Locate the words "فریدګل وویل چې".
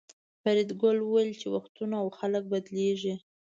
0.41-1.47